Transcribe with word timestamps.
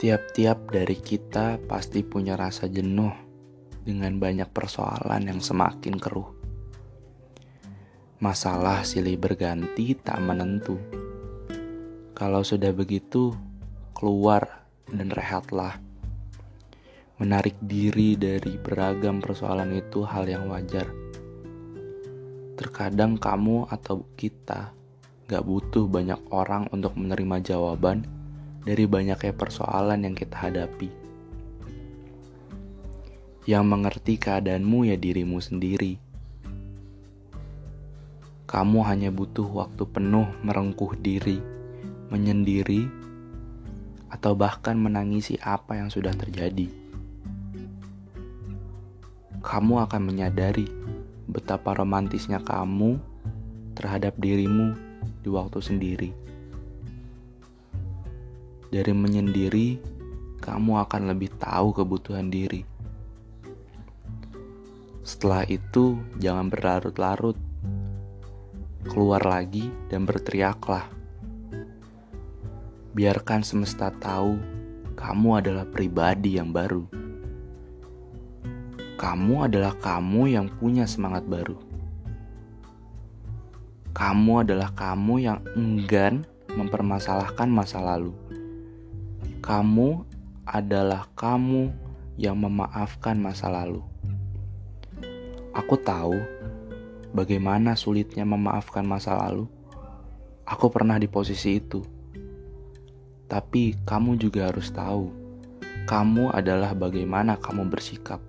Tiap-tiap 0.00 0.72
dari 0.72 0.96
kita 0.96 1.60
pasti 1.68 2.00
punya 2.00 2.32
rasa 2.32 2.64
jenuh 2.72 3.12
dengan 3.84 4.16
banyak 4.16 4.48
persoalan 4.48 5.28
yang 5.28 5.44
semakin 5.44 6.00
keruh. 6.00 6.24
Masalah 8.24 8.80
silih 8.80 9.20
berganti 9.20 9.92
tak 10.00 10.24
menentu. 10.24 10.80
Kalau 12.16 12.40
sudah 12.40 12.72
begitu, 12.72 13.36
keluar 13.92 14.64
dan 14.88 15.12
rehatlah. 15.12 15.76
Menarik 17.20 17.60
diri 17.60 18.16
dari 18.16 18.56
beragam 18.56 19.20
persoalan 19.20 19.76
itu 19.76 20.00
hal 20.08 20.24
yang 20.24 20.48
wajar. 20.48 20.88
Terkadang 22.56 23.20
kamu 23.20 23.68
atau 23.68 24.08
kita 24.16 24.72
gak 25.28 25.44
butuh 25.44 25.84
banyak 25.84 26.24
orang 26.32 26.72
untuk 26.72 26.96
menerima 26.96 27.44
jawaban 27.44 28.19
dari 28.64 28.84
banyaknya 28.84 29.32
persoalan 29.32 30.04
yang 30.04 30.14
kita 30.16 30.36
hadapi. 30.36 30.88
Yang 33.48 33.64
mengerti 33.64 34.14
keadaanmu 34.20 34.88
ya 34.92 34.96
dirimu 35.00 35.40
sendiri. 35.40 35.96
Kamu 38.44 38.82
hanya 38.84 39.14
butuh 39.14 39.46
waktu 39.46 39.86
penuh 39.86 40.26
merengkuh 40.42 40.98
diri, 40.98 41.38
menyendiri, 42.10 42.90
atau 44.10 44.34
bahkan 44.34 44.74
menangisi 44.74 45.38
apa 45.38 45.78
yang 45.78 45.88
sudah 45.88 46.10
terjadi. 46.12 46.66
Kamu 49.40 49.80
akan 49.88 50.02
menyadari 50.04 50.68
betapa 51.30 51.72
romantisnya 51.78 52.42
kamu 52.42 52.98
terhadap 53.78 54.18
dirimu 54.18 54.74
di 55.22 55.30
waktu 55.30 55.62
sendiri. 55.62 56.10
Dari 58.70 58.94
menyendiri, 58.94 59.82
kamu 60.38 60.78
akan 60.86 61.10
lebih 61.10 61.34
tahu 61.42 61.74
kebutuhan 61.74 62.30
diri. 62.30 62.62
Setelah 65.02 65.42
itu, 65.50 65.98
jangan 66.22 66.46
berlarut-larut. 66.46 67.34
Keluar 68.86 69.26
lagi 69.26 69.74
dan 69.90 70.06
berteriaklah. 70.06 70.86
Biarkan 72.94 73.42
semesta 73.42 73.90
tahu 73.90 74.38
kamu 74.94 75.42
adalah 75.42 75.66
pribadi 75.66 76.38
yang 76.38 76.54
baru. 76.54 76.86
Kamu 78.94 79.50
adalah 79.50 79.74
kamu 79.82 80.30
yang 80.30 80.46
punya 80.46 80.86
semangat 80.86 81.26
baru. 81.26 81.58
Kamu 83.90 84.46
adalah 84.46 84.70
kamu 84.78 85.14
yang 85.18 85.42
enggan 85.58 86.22
mempermasalahkan 86.54 87.50
masa 87.50 87.82
lalu 87.82 88.14
kamu 89.50 90.06
adalah 90.46 91.10
kamu 91.18 91.74
yang 92.14 92.38
memaafkan 92.38 93.18
masa 93.18 93.50
lalu. 93.50 93.82
Aku 95.50 95.74
tahu 95.74 96.14
bagaimana 97.10 97.74
sulitnya 97.74 98.22
memaafkan 98.22 98.86
masa 98.86 99.18
lalu. 99.18 99.50
Aku 100.46 100.70
pernah 100.70 101.02
di 101.02 101.10
posisi 101.10 101.58
itu. 101.58 101.82
Tapi 103.26 103.74
kamu 103.82 104.22
juga 104.22 104.54
harus 104.54 104.70
tahu, 104.70 105.10
kamu 105.82 106.30
adalah 106.30 106.70
bagaimana 106.70 107.34
kamu 107.34 107.66
bersikap. 107.66 108.22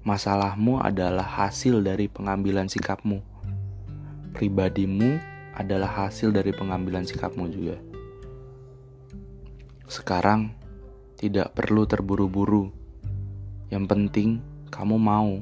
Masalahmu 0.00 0.80
adalah 0.80 1.44
hasil 1.44 1.84
dari 1.84 2.08
pengambilan 2.08 2.72
sikapmu. 2.72 3.20
Pribadimu 4.32 5.20
adalah 5.52 6.08
hasil 6.08 6.32
dari 6.32 6.56
pengambilan 6.56 7.04
sikapmu 7.04 7.52
juga. 7.52 7.87
Sekarang 9.88 10.52
tidak 11.16 11.56
perlu 11.56 11.88
terburu-buru. 11.88 12.68
Yang 13.72 13.84
penting 13.88 14.28
kamu 14.68 15.00
mau 15.00 15.40